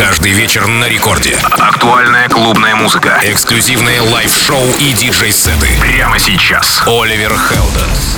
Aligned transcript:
Каждый 0.00 0.32
вечер 0.32 0.66
на 0.66 0.88
рекорде. 0.88 1.36
Актуальная 1.58 2.26
клубная 2.30 2.74
музыка. 2.74 3.20
Эксклюзивные 3.22 4.00
лайв-шоу 4.00 4.64
и 4.78 4.94
диджей-сеты. 4.94 5.68
Прямо 5.78 6.18
сейчас. 6.18 6.80
Оливер 6.86 7.30
Хелденс. 7.36 8.16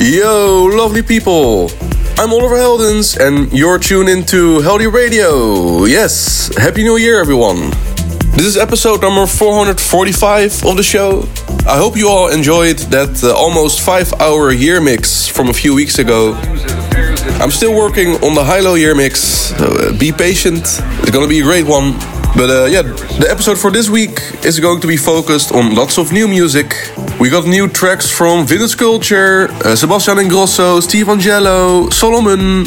Yo, 0.00 0.66
lovely 0.66 1.02
people! 1.02 1.70
I'm 2.18 2.32
Oliver 2.32 2.56
Heldens, 2.56 3.16
and 3.16 3.52
you're 3.52 3.78
tuned 3.78 4.08
into 4.08 4.60
Heldeep 4.62 4.92
Radio. 4.92 5.84
Yes, 5.84 6.50
Happy 6.56 6.82
New 6.82 6.96
Year, 6.96 7.20
everyone. 7.20 7.70
This 8.34 8.46
is 8.46 8.56
episode 8.56 9.02
number 9.02 9.24
445 9.24 10.64
of 10.64 10.76
the 10.76 10.82
show. 10.82 11.28
I 11.64 11.78
hope 11.78 11.96
you 11.96 12.08
all 12.08 12.28
enjoyed 12.32 12.78
that 12.90 13.22
uh, 13.22 13.32
almost 13.36 13.82
five 13.82 14.12
hour 14.20 14.52
year 14.52 14.80
mix 14.80 15.28
from 15.28 15.48
a 15.48 15.52
few 15.52 15.74
weeks 15.76 16.00
ago. 16.00 16.36
I'm 17.40 17.50
still 17.50 17.74
working 17.76 18.14
on 18.24 18.34
the 18.34 18.44
HI-LO 18.44 18.74
year 18.74 18.94
mix, 18.94 19.20
so 19.20 19.66
uh, 19.66 19.98
be 19.98 20.12
patient. 20.12 20.62
It's 21.00 21.10
gonna 21.10 21.28
be 21.28 21.40
a 21.40 21.42
great 21.42 21.66
one. 21.66 21.92
But 22.36 22.50
uh, 22.50 22.64
yeah, 22.66 22.82
the 22.82 23.28
episode 23.30 23.58
for 23.58 23.70
this 23.70 23.88
week 23.88 24.20
is 24.44 24.60
going 24.60 24.80
to 24.82 24.86
be 24.86 24.96
focused 24.96 25.52
on 25.52 25.74
lots 25.74 25.96
of 25.98 26.12
new 26.12 26.28
music. 26.28 26.74
We 27.18 27.30
got 27.30 27.46
new 27.46 27.66
tracks 27.66 28.10
from 28.10 28.46
Vintage 28.46 28.76
Culture, 28.76 29.48
uh, 29.64 29.74
Sebastian 29.74 30.18
Ingrosso, 30.18 30.82
Steve 30.82 31.06
Angello, 31.06 31.88
Solomun, 31.88 32.66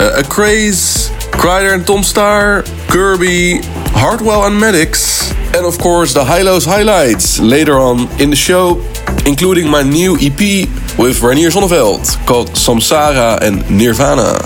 uh, 0.00 0.22
Craze, 0.28 1.10
Kryder 1.30 1.74
and 1.74 1.86
Tom 1.86 2.02
Staar, 2.02 2.64
Kirby, 2.88 3.60
Hardwell 3.94 4.46
and 4.46 4.60
Maddix, 4.60 5.32
and 5.54 5.64
of 5.64 5.78
course 5.78 6.12
the 6.12 6.24
HI-LO's 6.24 6.64
highlights 6.64 7.38
later 7.38 7.78
on 7.78 8.08
in 8.20 8.30
the 8.30 8.36
show, 8.36 8.84
including 9.26 9.70
my 9.70 9.82
new 9.82 10.16
EP 10.20 10.68
with 10.98 11.20
Reinier 11.20 11.50
Zonneveld 11.50 12.26
called 12.26 12.48
Samsara 12.50 13.40
and 13.40 13.58
Nirvana. 13.70 14.36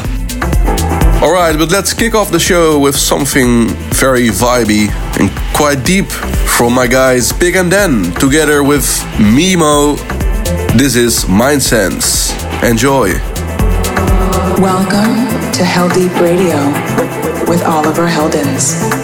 Alright, 1.24 1.56
but 1.56 1.70
let's 1.70 1.95
kick 1.95 2.15
off 2.15 2.30
the 2.30 2.38
show 2.38 2.79
with 2.79 2.95
something 2.95 3.68
very 3.95 4.29
vibey 4.29 4.91
and 5.18 5.30
quite 5.57 5.82
deep 5.82 6.07
from 6.07 6.74
my 6.74 6.87
guys 6.87 7.32
Big 7.32 7.57
and 7.57 7.71
Den 7.71 8.13
together 8.21 8.63
with 8.63 8.85
Mimo. 9.16 9.96
This 10.76 10.95
is 10.95 11.26
Mind 11.26 11.63
Sense. 11.63 12.32
Enjoy. 12.63 13.13
Welcome 14.60 15.16
to 15.52 15.63
Heldeep 15.63 16.21
Radio 16.21 16.59
with 17.48 17.63
Oliver 17.65 18.07
Heldens. 18.07 19.01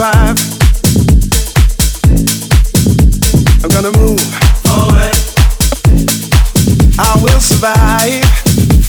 I'm 0.00 0.36
gonna 3.70 3.90
move. 3.98 4.20
I 7.00 7.18
will 7.20 7.40
survive. 7.40 8.22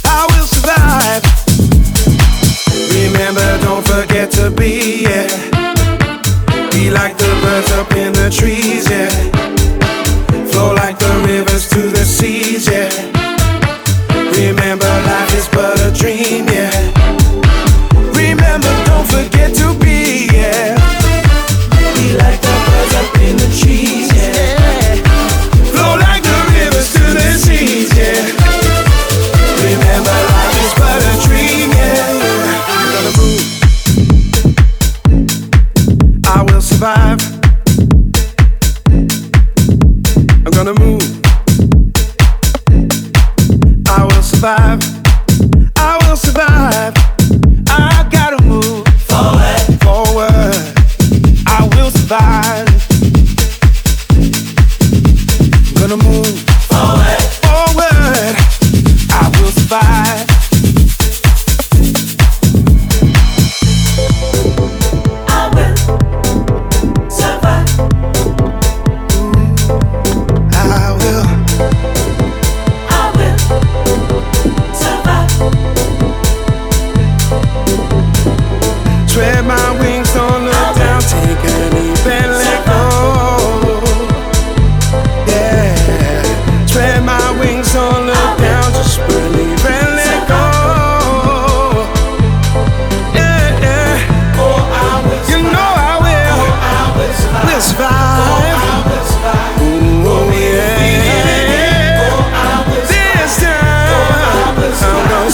I 0.05 0.27
will 0.29 0.45
survive. 0.45 1.23
Remember, 2.93 3.57
don't 3.63 3.83
forget 3.87 4.29
to 4.33 4.51
be. 4.51 5.07
Be 6.71 6.91
like 6.91 7.17
the 7.17 7.39
birds 7.41 7.71
up 7.71 7.91
in 7.93 8.13
the 8.13 8.29
trees. 8.29 8.78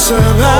survive 0.06 0.55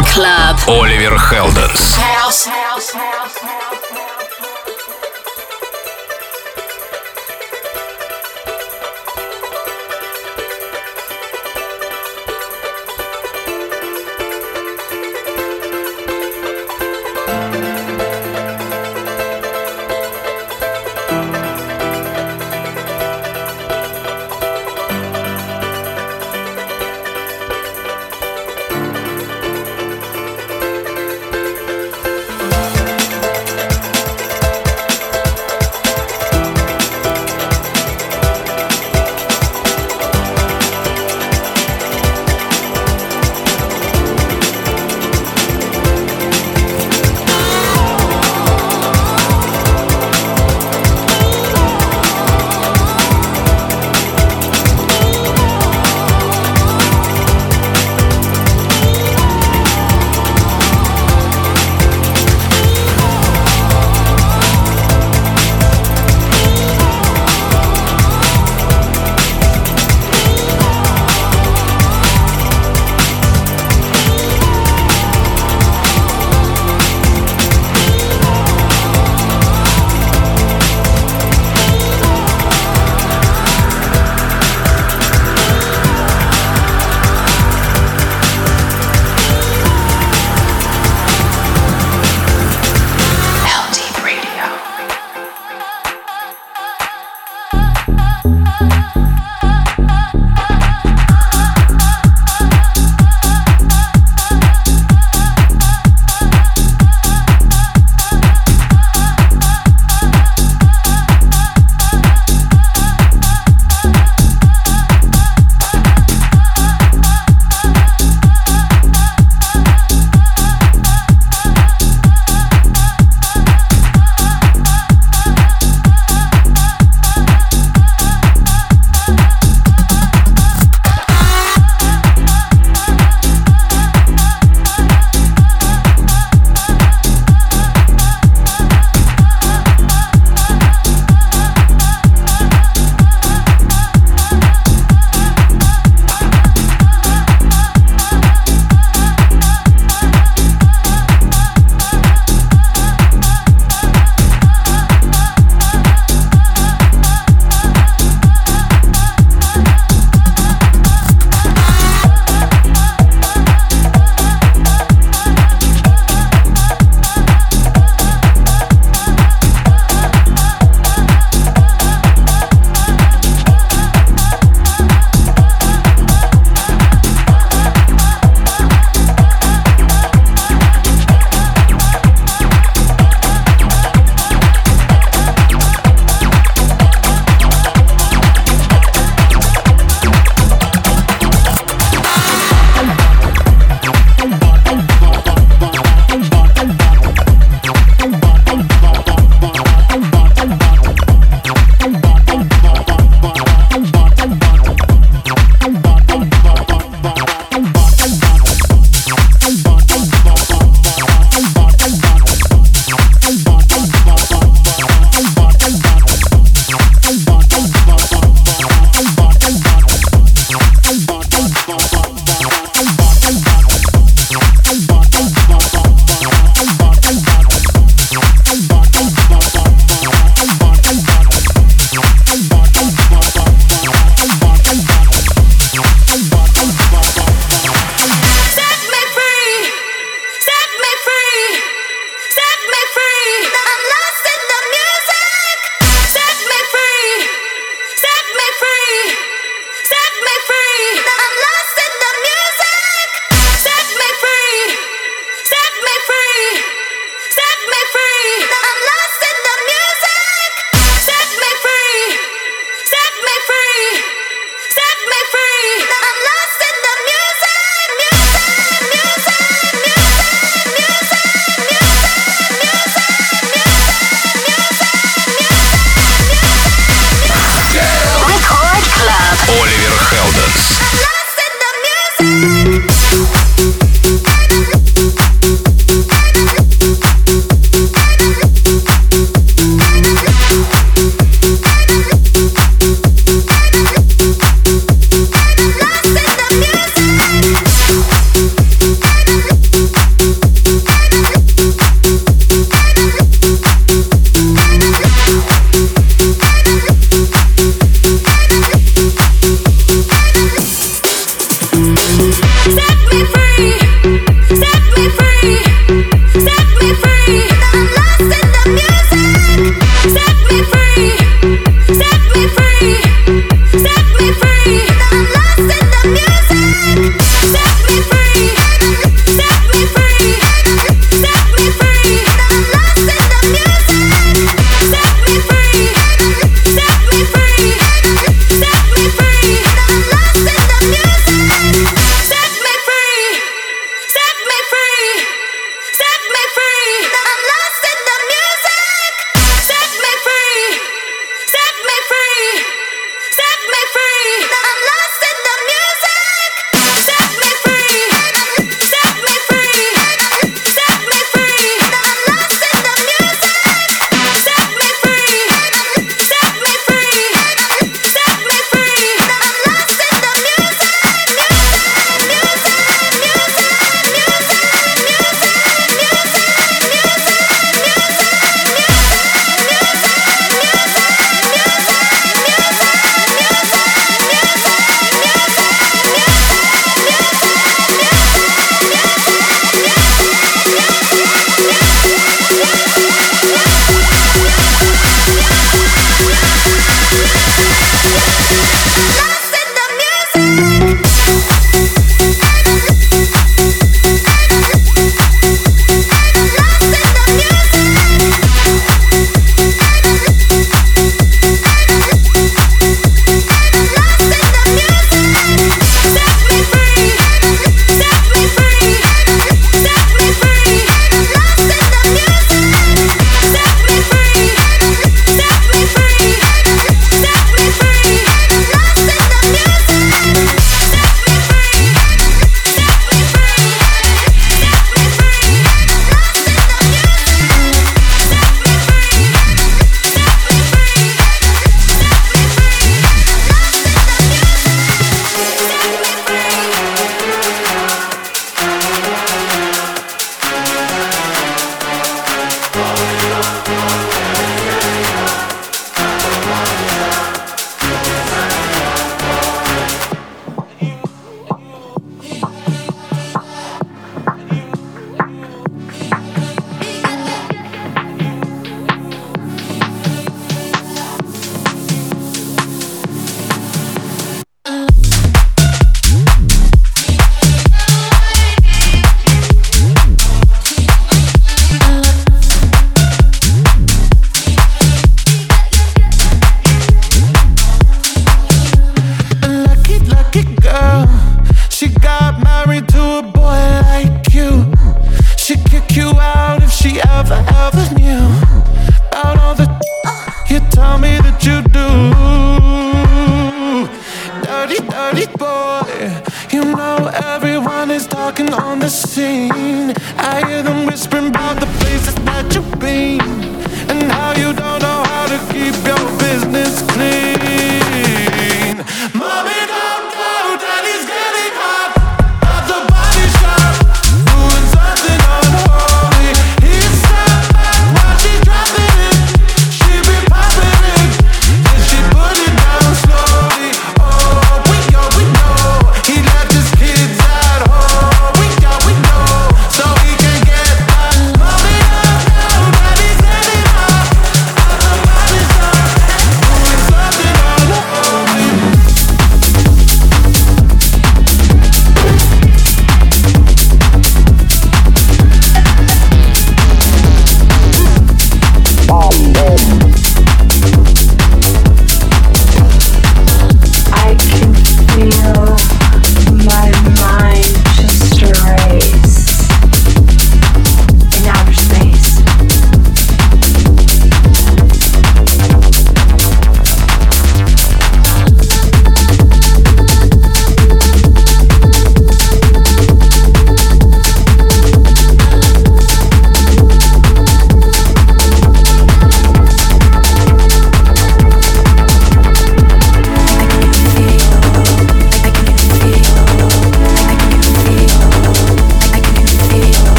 Club. 0.00 0.56
Оливер 0.66 1.18
Хелденс. 1.18 1.96
House, 1.96 2.46
house, 2.46 2.94
house. 2.94 3.31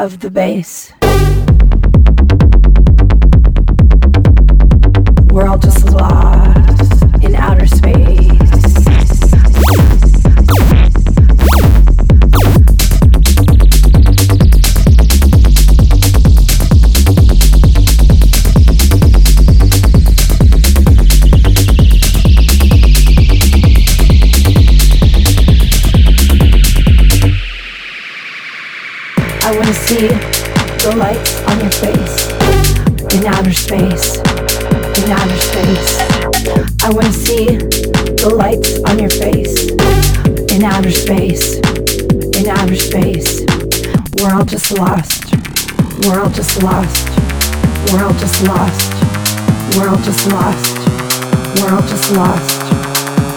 Of 0.00 0.20
the 0.20 0.30
bass. 0.30 0.69
See 29.90 30.06
the 30.86 30.94
lights 30.96 31.42
on 31.50 31.58
your 31.58 31.74
face 31.82 32.30
in 33.10 33.26
outer 33.26 33.52
space. 33.52 34.18
In 35.02 35.10
outer 35.10 35.40
space. 35.50 35.98
I 36.84 36.90
want 36.94 37.06
to 37.06 37.12
see 37.12 37.46
the 38.22 38.32
lights 38.38 38.78
on 38.84 39.00
your 39.00 39.10
face 39.10 39.66
in 40.54 40.62
outer 40.62 40.92
space. 40.92 41.56
In 42.38 42.46
outer 42.46 42.76
space. 42.76 43.42
We're 44.14 44.32
all 44.32 44.44
just 44.44 44.70
lost. 44.78 45.34
We're 46.06 46.22
all 46.22 46.30
just 46.30 46.62
lost. 46.62 47.10
We're 47.90 48.04
all 48.04 48.14
just 48.14 48.46
lost. 48.46 48.94
We're 49.74 49.88
all 49.90 50.02
just 50.06 50.30
lost. 50.30 50.70
We're 51.58 51.74
all 51.74 51.82
just 51.90 52.12
lost. 52.14 52.62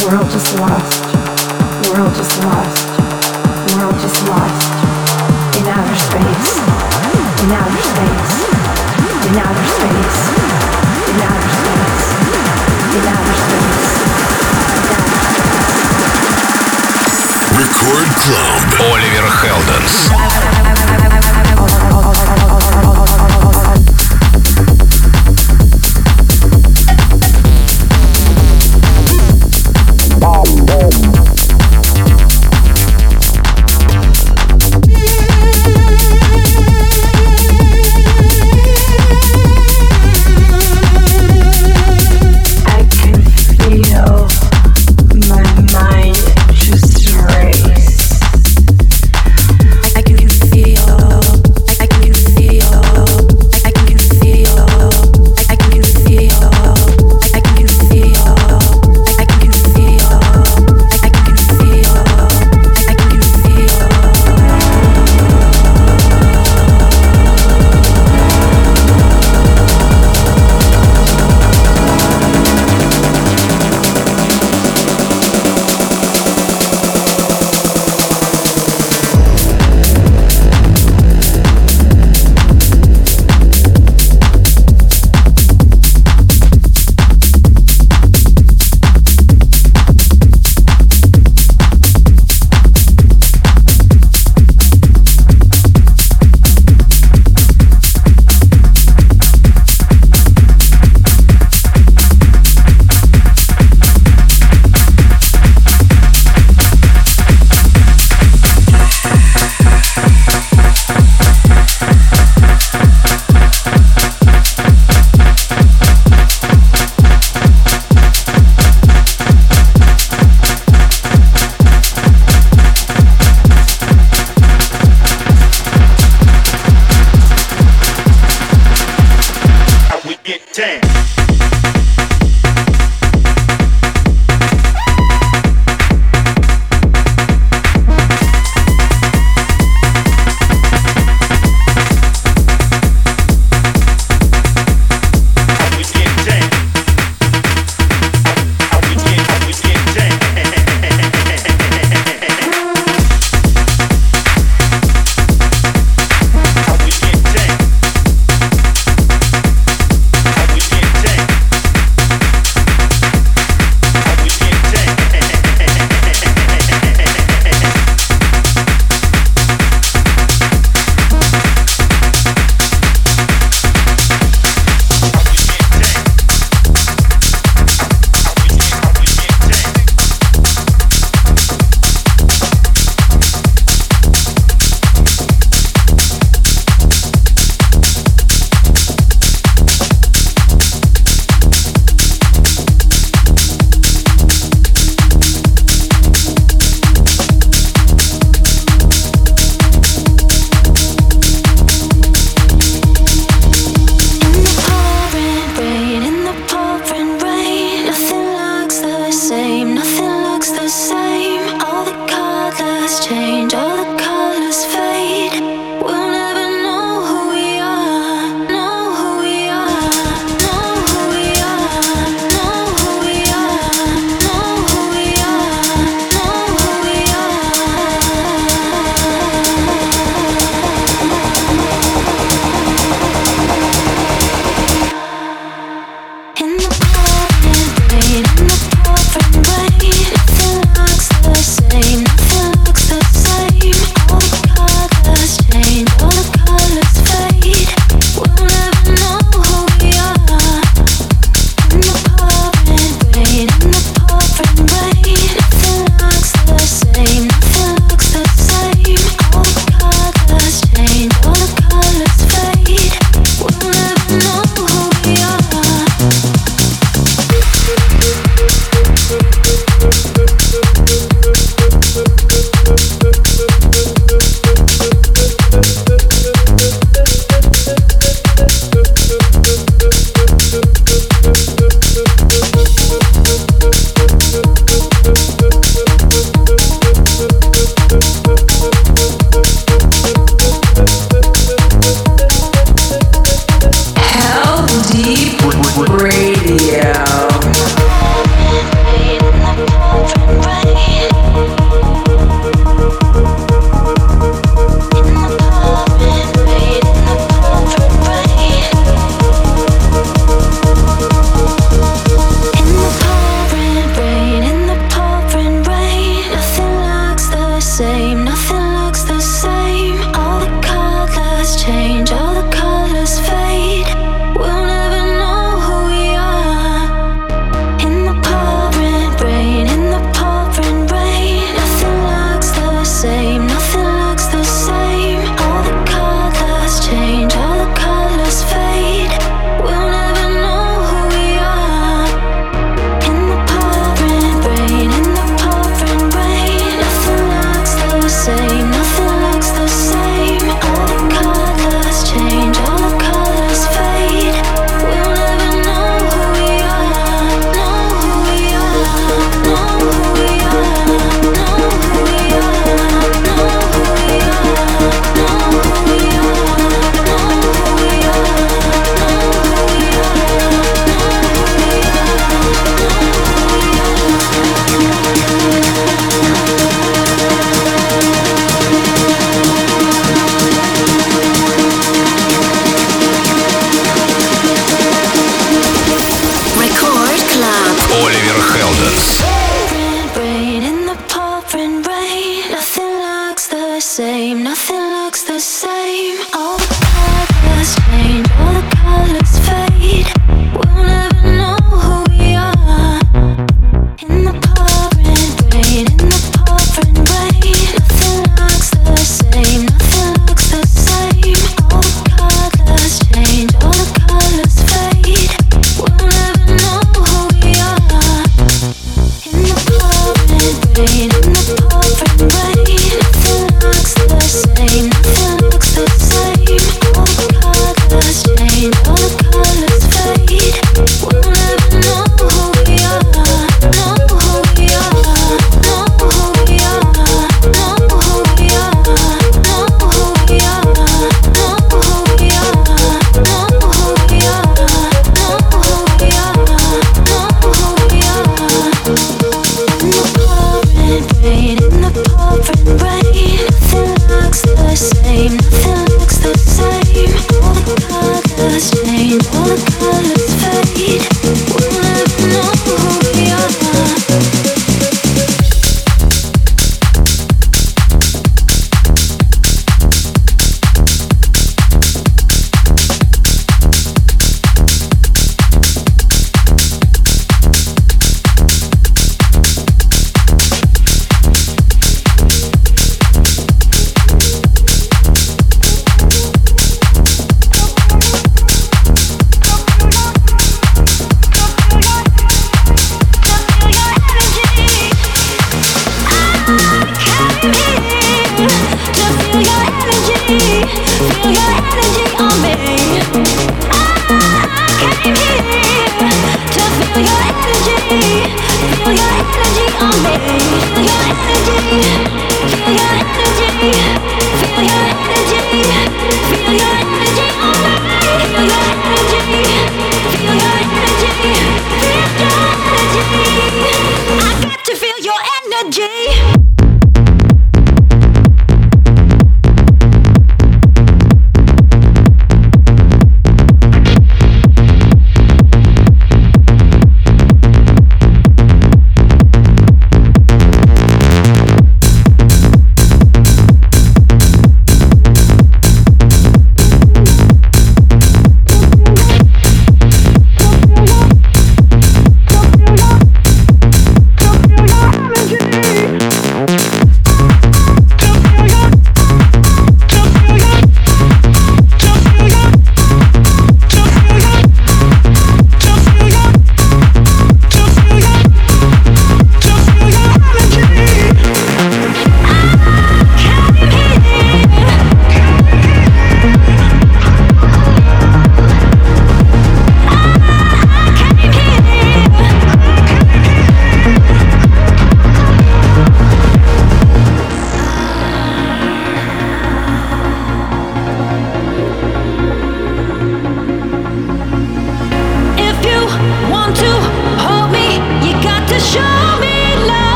We're 0.00 0.16
all 0.16 0.30
just 0.32 0.58
lost. 0.58 0.96
We're 1.84 2.00
all 2.00 2.14
just 2.16 2.40
lost. 2.40 2.88
We're 3.68 3.84
all 3.84 3.92
just 4.00 4.28
lost 4.28 4.77
outer 5.77 5.95
space, 5.95 6.57
in 7.43 7.51
outer 7.51 7.81
space, 7.81 8.33
in 9.27 9.37
outer 9.37 9.67
space, 9.67 10.19
in 11.09 11.21
outer 11.21 11.21
space, 11.21 11.21
in 11.21 11.21
outer 11.21 11.49
space, 11.61 12.05
in 12.97 13.05
outer 13.07 13.33
Record 17.55 18.09
Club. 18.15 18.61
Оливер 18.79 19.29
Хелденс. 19.29 20.16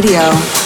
Radio. 0.00 0.59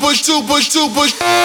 Shooting, 0.00 0.46
push 0.46 0.70
super, 0.70 1.08
super. 1.08 1.35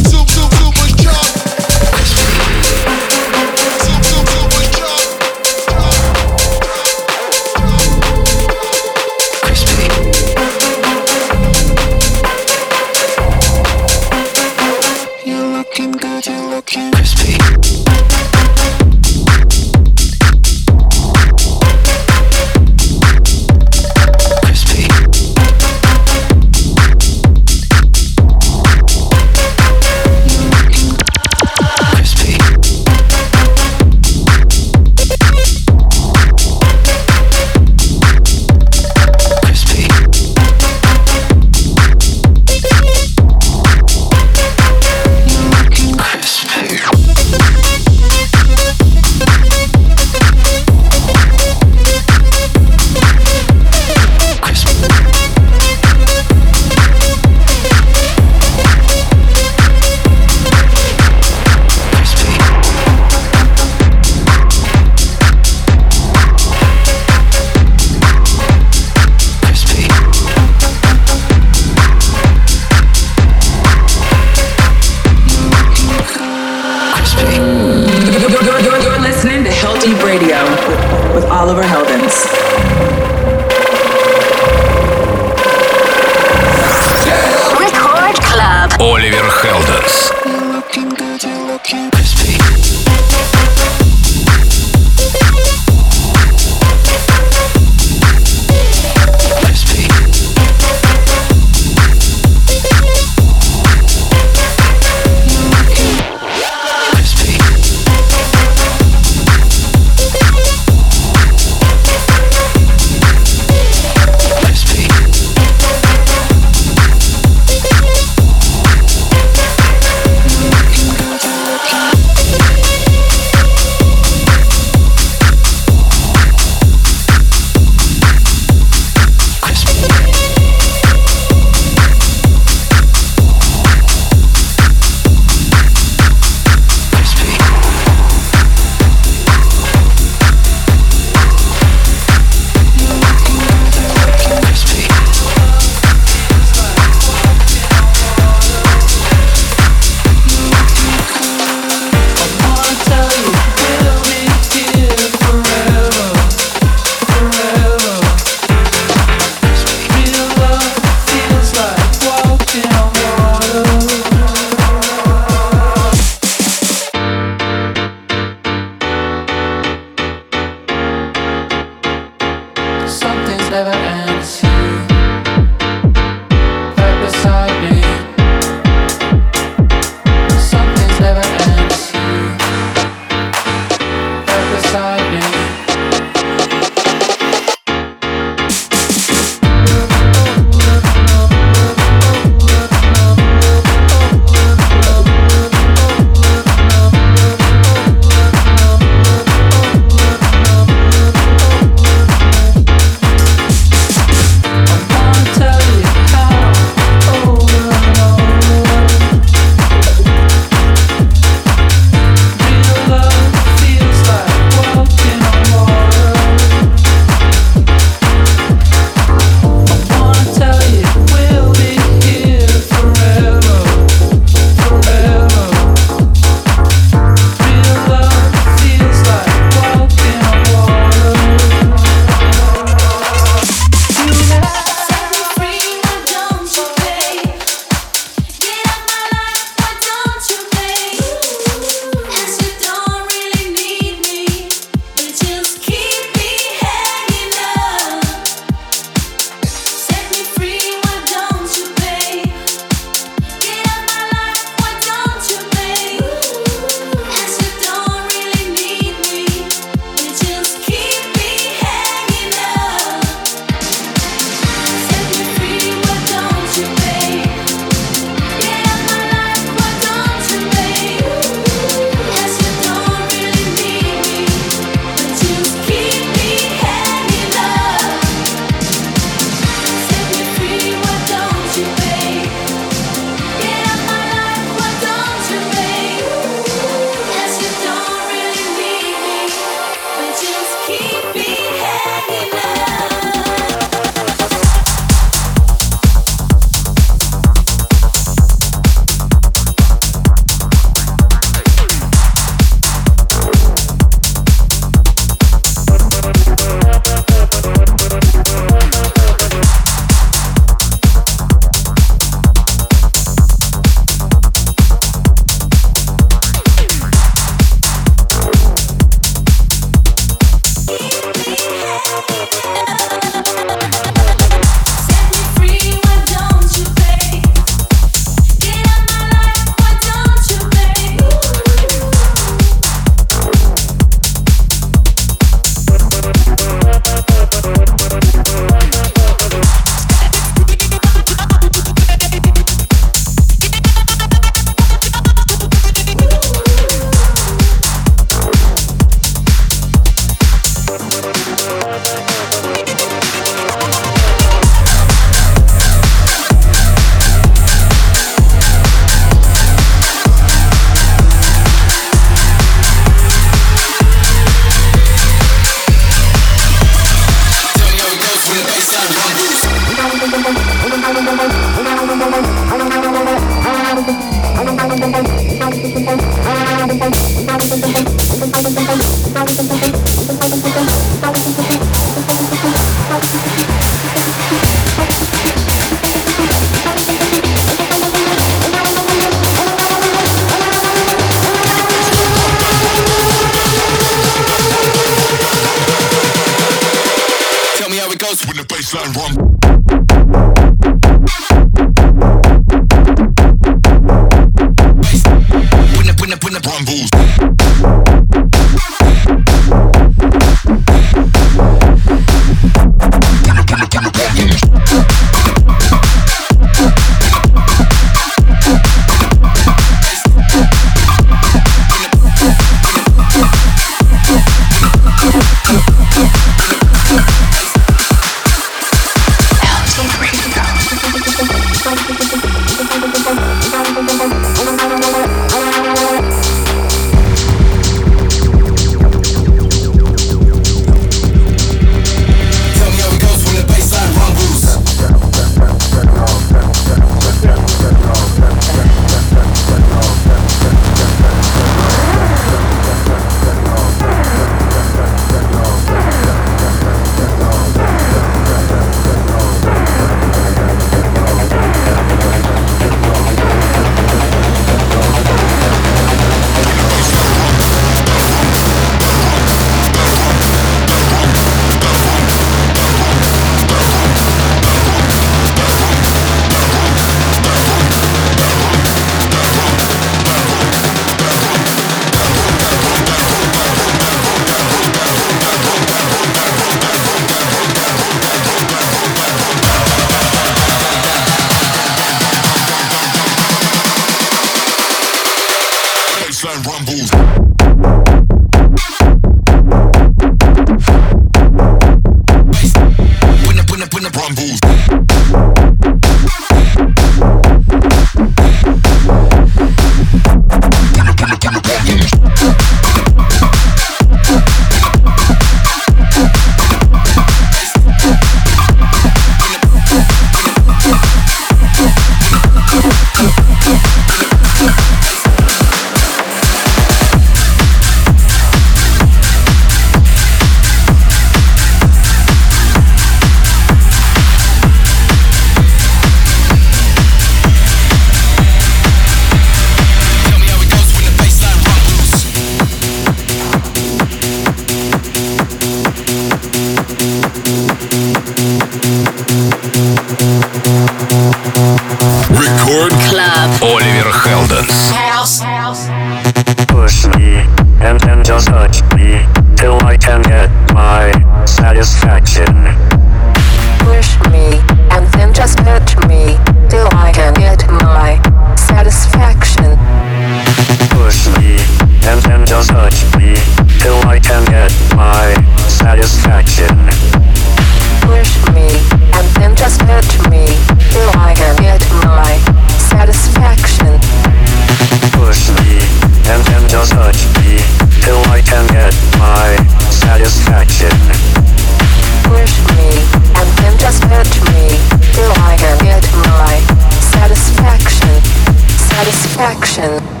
Touch 599.55 600.00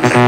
Gracias. 0.00 0.23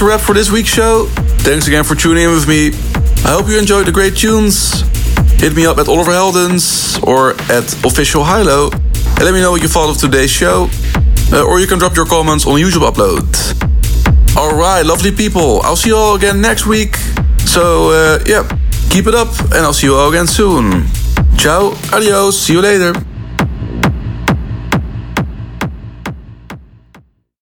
A 0.00 0.04
wrap 0.04 0.20
for 0.20 0.34
this 0.34 0.50
week's 0.50 0.70
show. 0.70 1.06
Thanks 1.44 1.68
again 1.68 1.84
for 1.84 1.94
tuning 1.94 2.24
in 2.24 2.30
with 2.30 2.48
me. 2.48 2.68
I 3.26 3.32
hope 3.32 3.48
you 3.48 3.58
enjoyed 3.58 3.86
the 3.86 3.92
great 3.92 4.16
tunes. 4.16 4.80
Hit 5.38 5.54
me 5.54 5.66
up 5.66 5.76
at 5.76 5.88
Oliver 5.88 6.12
Heldens 6.12 7.02
or 7.02 7.32
at 7.52 7.64
Official 7.84 8.24
HI-LO 8.24 8.70
and 8.72 9.20
let 9.20 9.34
me 9.34 9.40
know 9.42 9.50
what 9.50 9.60
you 9.60 9.68
thought 9.68 9.90
of 9.90 9.98
today's 9.98 10.30
show. 10.30 10.70
Uh, 11.30 11.44
or 11.44 11.60
you 11.60 11.66
can 11.66 11.78
drop 11.78 11.96
your 11.96 12.06
comments 12.06 12.46
on 12.46 12.54
YouTube 12.58 12.88
upload. 12.88 13.28
Alright, 14.36 14.86
lovely 14.86 15.12
people. 15.12 15.60
I'll 15.62 15.76
see 15.76 15.90
you 15.90 15.96
all 15.96 16.14
again 16.14 16.40
next 16.40 16.66
week. 16.66 16.96
So, 17.44 17.90
uh, 17.90 18.24
yeah, 18.26 18.48
keep 18.88 19.06
it 19.06 19.14
up 19.14 19.28
and 19.52 19.56
I'll 19.56 19.74
see 19.74 19.88
you 19.88 19.96
all 19.96 20.08
again 20.08 20.26
soon. 20.26 20.86
Ciao, 21.36 21.76
adios, 21.92 22.40
see 22.40 22.54
you 22.54 22.62
later. 22.62 22.94